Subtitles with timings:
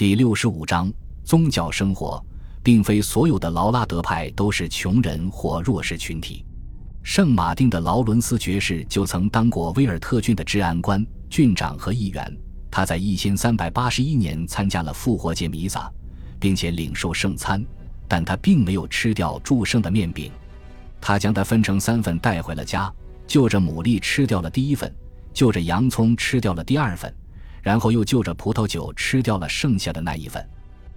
[0.00, 0.90] 第六十五章
[1.24, 2.24] 宗教生活，
[2.62, 6.42] 并非所有的劳拉德派都是穷人或弱势群体。
[7.02, 12.34] 圣马丁的劳伦斯爵士就曾当过威尔特郡的治安官、郡长和议员。
[12.70, 15.92] 他在一千三百八十一年参加了复活节弥撒，
[16.38, 17.62] 并且领受圣餐，
[18.08, 20.32] 但他并没有吃掉祝圣的面饼。
[20.98, 22.90] 他将它分成三份带回了家，
[23.26, 24.90] 就着牡蛎吃掉了第一份，
[25.34, 27.14] 就着洋葱吃掉了第二份。
[27.62, 30.44] 然后又就着葡萄酒吃掉了剩下的那一份，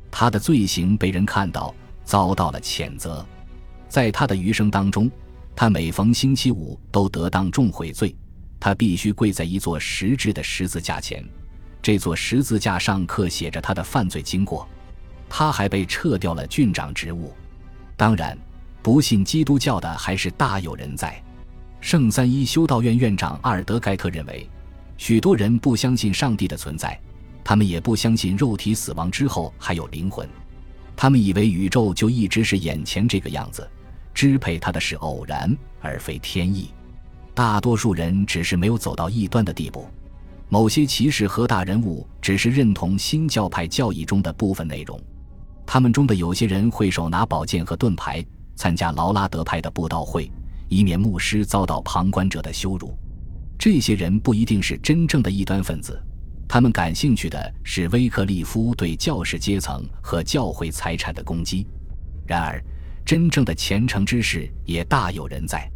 [0.09, 1.73] 他的罪行被人看到，
[2.03, 3.25] 遭到了谴责。
[3.89, 5.09] 在他的余生当中，
[5.55, 8.15] 他每逢星期五都得当众悔罪，
[8.59, 11.23] 他必须跪在一座石质的十字架前，
[11.81, 14.67] 这座十字架上刻写着他的犯罪经过。
[15.29, 17.33] 他还被撤掉了郡长职务。
[17.97, 18.37] 当然，
[18.81, 21.21] 不信基督教的还是大有人在。
[21.81, 24.49] 圣三一修道院院长阿尔德盖特认为。
[24.97, 26.99] 许多人不相信上帝的存在，
[27.43, 30.27] 他们也不相信肉体死亡之后还有灵魂。
[30.95, 33.67] 他们以为宇宙就一直是眼前这个样子，
[34.13, 36.69] 支配它的是偶然而非天意。
[37.33, 39.87] 大多数人只是没有走到异端的地步。
[40.49, 45.01] 某些骑士和大人物只是认同新教派教义中的部分内容。
[45.65, 48.23] 他们中的有些人会手拿宝剑和盾牌
[48.55, 50.31] 参加劳拉德派的布道会，
[50.69, 52.95] 以免牧师遭到旁观者的羞辱。
[53.57, 56.01] 这些人不一定是真正的异端分子，
[56.47, 61.65] 他们感兴趣的是威克利夫对教士阶层和教会财产的攻击。
[62.27, 62.61] 然而，
[63.05, 65.69] 真正的虔诚之士也大有人在，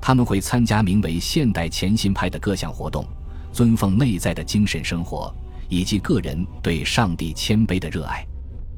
[0.00, 3.06] 他们会参加名为“现代虔信派”的各项活动，
[3.52, 5.34] 尊奉内在的精神生活
[5.68, 8.26] 以及个人对上帝谦卑的热爱。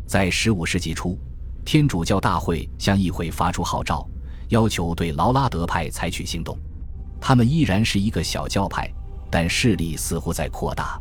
[0.06, 1.18] 在15世纪初，
[1.64, 4.06] 天主教大会向议会发出号召，
[4.50, 6.56] 要求对劳拉德派采取行动。
[7.20, 8.90] 他们依然是一个小教派，
[9.30, 11.00] 但势力似乎在扩大。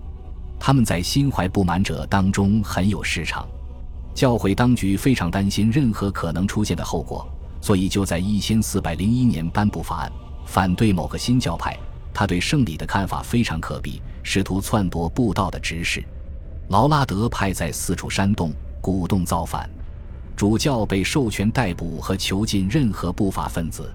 [0.59, 3.47] 他们在心怀不满者当中很有市场。
[4.13, 7.27] 教会当局非常担心任何可能出现的后果，
[7.61, 10.11] 所以就在一千四百零一年颁布法案，
[10.45, 11.77] 反对某个新教派。
[12.13, 16.03] 他对圣礼的看法非常可鄙，试图篡夺布道的指示。
[16.69, 19.67] 劳拉德派在四处煽动、鼓动造反，
[20.35, 23.91] 主教被授权逮捕和囚禁任何不法分子。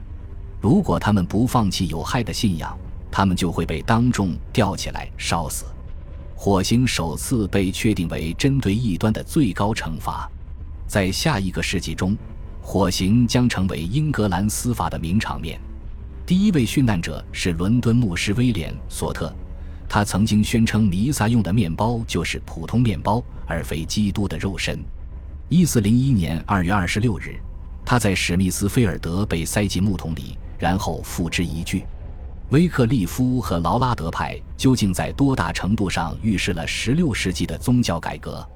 [0.60, 2.76] 如果他们不放弃有害的信仰，
[3.10, 5.64] 他们就会被当众吊起来烧死。
[6.34, 10.30] 火刑首次被确定为针对异端的最高惩罚。
[10.86, 12.16] 在下一个世纪中，
[12.60, 15.60] 火刑将成为英格兰司法的名场面。
[16.26, 19.34] 第一位殉难者是伦敦牧师威廉·索特，
[19.88, 24.78] 他曾经宣称弥撒用的面包就是普通面包，而非基督的肉身。
[25.48, 27.36] 一四零一年二月二十六日，
[27.84, 30.36] 他在史密斯菲尔德被塞进木桶里。
[30.58, 31.84] 然后付之一炬。
[32.50, 38.46] 威克利夫和劳拉德派究竟在多大程度上预示了16世纪的宗教改革？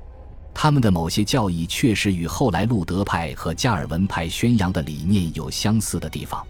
[0.55, 6.47] 他们的某些教义确实与后来路德派和加尔文派宣扬的理念有相似的地方：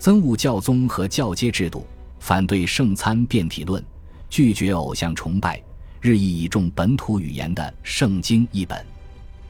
[0.00, 1.86] 憎恶教宗和教阶制度，
[2.20, 3.82] 反对圣餐变体论，
[4.30, 5.62] 拒绝偶像崇拜，
[6.00, 8.93] 日益倚重本土语言的圣经译本。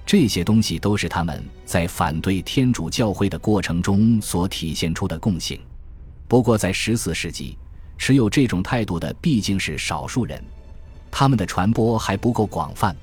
[0.07, 5.59] 这些东西都是他们在反对天主教会的过程中所体现出的共性。
[6.29, 7.57] 不过，在十四世纪，
[7.97, 10.43] 持有这种态度的毕竟是少数人，
[11.11, 12.95] 他们的传播还不够广泛，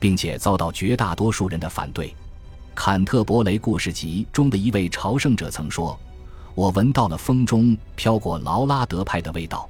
[0.00, 2.08] 并且遭到绝大多数人的反对。
[2.74, 5.98] 《坎特伯雷故事集》中的一位朝圣者曾说
[6.54, 9.68] ：“我闻到了风中飘过劳拉德派的味道。”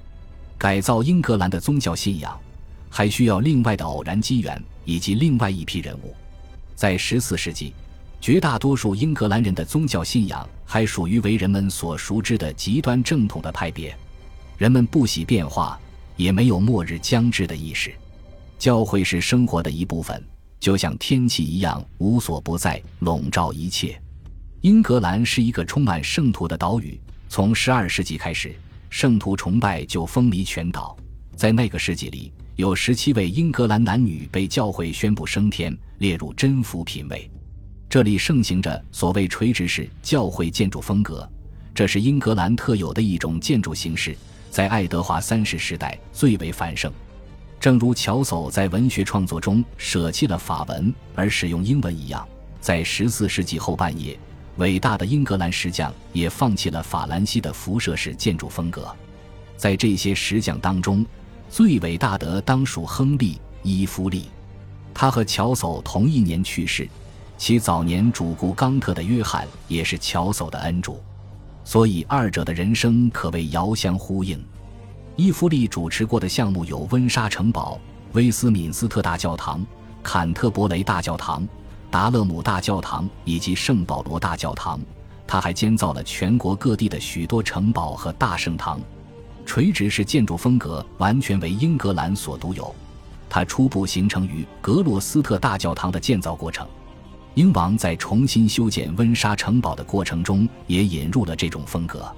[0.56, 2.38] 改造英格兰的宗教信仰，
[2.90, 6.14] 还需要另外的偶然机缘以及另外一批人物。
[6.78, 7.74] 在十四世纪，
[8.20, 13.92] 绝大多数英格兰人的宗教信仰还属于为人们所熟知的极端正统的派别。
[14.56, 15.76] 人们不喜变化，
[16.14, 17.92] 也没有末日将至的意识。
[18.60, 20.24] 教会是生活的一部分，
[20.60, 24.00] 就像天气一样无所不在，笼罩一切。
[24.60, 26.96] 英格兰是一个充满圣徒的岛屿。
[27.28, 28.54] 从十二世纪开始，
[28.88, 30.96] 圣徒崇拜就风靡全岛。
[31.38, 35.72] 在那个世纪里，有十七位英格兰男女被教会宣布升天。
[35.98, 37.30] 列入真福品位，
[37.88, 41.28] 这里盛行着所谓垂直式教会建筑风格，
[41.72, 44.16] 这是英格兰特有的一种建筑形式，
[44.50, 46.92] 在爱德华三世时代最为繁盛。
[47.60, 52.26] 正如乔叟在文学创作中舍弃了法文而使用英文一样，
[52.60, 54.18] 在十四世纪后半叶，
[54.56, 58.88] 伟大的英格兰石匠也放弃了法兰西的辐射式建筑风格。
[59.56, 61.04] 在这些石匠当中，
[61.50, 64.28] 最伟大的当属亨利·伊夫利。
[64.92, 66.88] 他和乔叟同一年去世，
[67.36, 71.00] 其早年主顾冈特的约翰也是乔叟的恩主，
[71.64, 74.44] 所以二者的人生可谓遥相呼应。
[75.16, 77.80] 伊芙利主持过的项目有温莎城堡、
[78.12, 79.64] 威斯敏斯特大教堂、
[80.02, 81.46] 坎特伯雷大教堂、
[81.90, 84.80] 达勒姆大教堂以及圣保罗大教堂。
[85.26, 88.80] 他还建造了全国各地的许多城堡和大圣堂。
[89.48, 92.72] 垂直式建筑风格完全为英格兰所独有，
[93.30, 96.68] 它初步形成于格洛斯特大教堂的建造过程。
[97.32, 102.14] 英王在重新修建温莎城堡的过程中也引入了这种风格，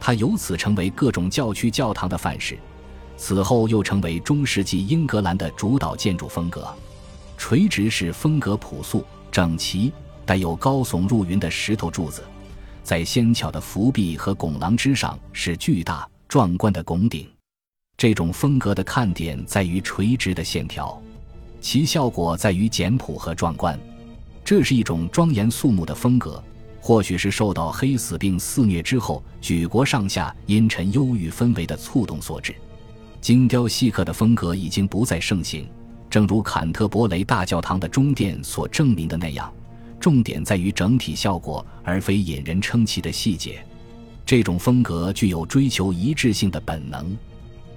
[0.00, 2.58] 它由此成为各种教区教堂的范式。
[3.18, 6.66] 此后又成为中世纪英格兰的主导建筑风格。
[7.36, 9.92] 垂直式风格朴素整齐，
[10.24, 12.24] 带有高耸入云的石头柱子。
[12.82, 17.28] 在纤巧的扶壁和拱廊之上是巨大壮观的拱顶，
[17.94, 20.98] 这种风格的看点在于垂直的线条，
[21.60, 23.78] 其效果在于简朴和壮观。
[24.42, 26.42] 这是一种庄严肃穆的风格，
[26.80, 32.54] 或许是受到黑死病肆虐之后举国上下阴沉忧郁氛围的触动所致。
[33.20, 35.68] 精雕细刻的风格已经不再盛行，
[36.08, 39.52] 正如坎特伯雷大教堂的中殿所证明的那样。
[40.00, 43.62] 重点在于整体效果，而非引人称奇的细节。
[44.24, 47.16] 这种风格具有追求一致性的本能。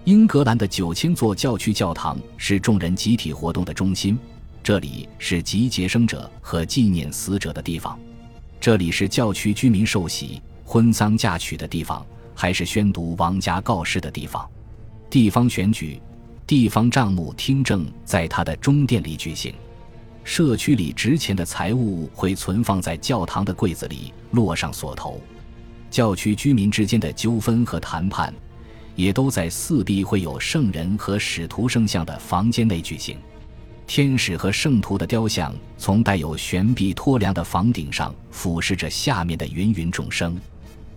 [0.05, 4.17] 英格兰的九千座教区教堂是众人集体活动的中心，
[4.63, 7.99] 这里是集结生者和纪念死者的地方，
[8.59, 12.05] 这里是教区居民受洗、婚丧嫁娶的地方，
[12.35, 14.47] 还是宣读王家告示的地方。
[15.09, 15.99] 地方选举、
[16.45, 19.53] 地方账目听证在他的中殿里举行。
[20.23, 25.19] 社区里值钱的财物会存放在教堂的柜子里，落上锁头。
[25.89, 28.33] 教区居民之间的纠纷和谈判，
[28.95, 33.17] 也都在四壁会有圣人和使徒圣像的房间内举行。
[33.87, 40.35] 天使和圣徒的雕像从带有悬臂托梁的房顶上俯视着下面的芸芸众生。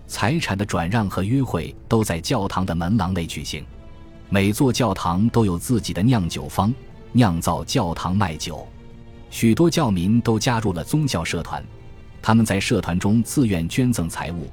[0.06, 3.62] 财产的转让和约会都在教堂的门廊内举行。
[4.30, 6.74] 每座教堂都有自己的酿酒坊，
[7.12, 8.66] 酿造教堂卖酒。
[9.30, 11.62] 许多教民都加入了宗教社团，
[12.22, 14.50] 他们在社团中自愿捐赠财物，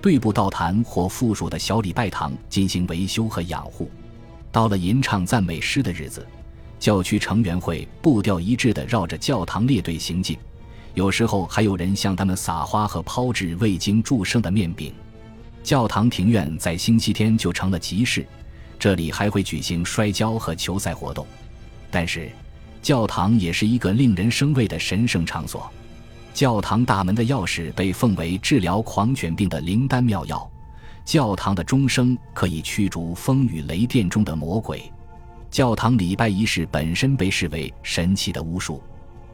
[0.00, 3.90] 对簿道坛或附属的小礼拜堂进行维修和养护。
[4.50, 6.26] 到了吟唱赞美诗的日子，
[6.78, 10.36] 教区成员会步调一致地绕着教堂列队行进，
[10.94, 14.92] 有时候还有人向他们撒花和抛掷未经祝圣的面饼。
[15.62, 18.26] 教堂庭院在星期天就成了集市，
[18.78, 21.26] 这里还会举行摔跤和球赛活动，
[21.90, 22.30] 但是。
[22.80, 25.68] 教堂也是一个令人生畏的神圣场所。
[26.38, 30.48] 教堂大门的钥匙被奉为治疗狂犬病的灵丹妙药。
[31.04, 34.80] 教堂的钟声可以驱逐风雨雷电中的魔鬼。
[35.50, 38.80] 教堂礼拜仪式本身被视为神奇的巫术。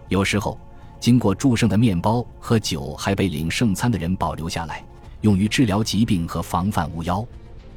[0.08, 0.58] 有时候，
[0.98, 4.82] 经过祝圣的面包和酒还被领圣餐的人保留下来，
[5.20, 7.22] 用于治疗疾病和防范巫妖。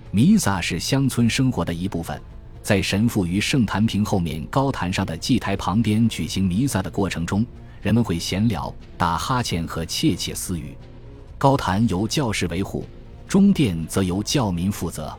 [0.09, 2.17] 弥撒是乡村生活的一部分。
[2.63, 7.45] 在神父于圣坛坪后面高坛上的祭台旁边举行弥撒的过程中，
[7.81, 10.75] 人们会闲聊、打哈欠和窃窃私语。
[11.37, 12.85] 高坛由教士维护，
[13.27, 15.15] 中殿则由教民负责。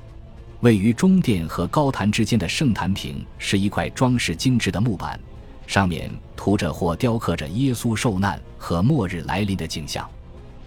[0.60, 5.18] 位于中殿和高坛之间的圣坛坪是一块装饰精致的木板，
[5.68, 10.08] 上面涂着或雕刻着耶稣受难和末日来临的景象。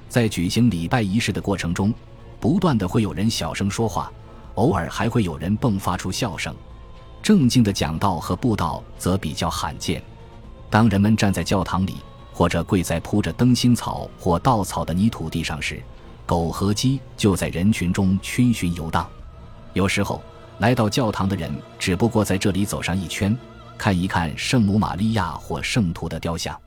[0.08, 1.94] 在举行礼拜仪式的过程中，
[2.40, 4.10] 不断的会有人小声说话，
[4.56, 6.56] 偶尔还会有人迸发出笑声。
[7.22, 10.02] 正经的讲道和布道则比较罕见。
[10.72, 11.98] 当人们站在教堂里，
[12.32, 15.84] 或者跪在铺着灯芯草或稻草的泥土地上时，
[16.26, 19.06] 狗和鸡就在人群中逡巡游荡。
[19.74, 20.24] 有时候，
[20.60, 23.38] 来到教堂的人只不过在这里走上一圈，
[23.78, 26.58] 看一看圣母玛利亚或圣徒的雕像。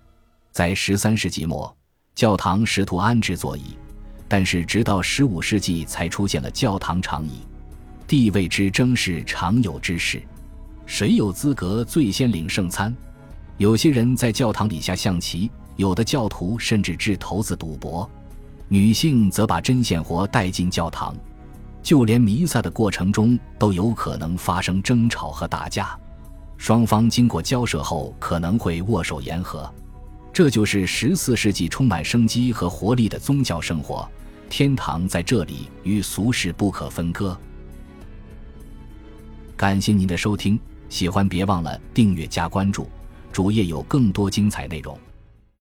[0.53, 1.75] 在十三世纪末，
[2.15, 3.79] 教堂试图安置座椅，
[4.29, 7.41] 但是直到十五世纪才出现了教堂长椅。
[8.07, 10.23] 地位之争是常有之事。
[10.85, 12.95] 谁有资格最先领圣餐？
[13.57, 18.09] 有些人在教堂底下象棋，有的教徒甚至掷骰子赌博。
[18.69, 21.15] 女性则把针线活带进教堂，
[21.83, 25.97] 就连弥撒的过程中都有可能发生争吵和打架。
[26.57, 29.73] 双方经过交涉后可能会握手言和。
[30.33, 34.09] 这就是十四世纪充满生机和活力的宗教生活。
[34.51, 37.39] 天堂在这里与俗世不可分割。
[39.57, 40.59] 感谢您的收听。
[40.89, 42.89] 喜欢别忘了订阅加关注，
[43.35, 44.97] 主页有更多精彩内容。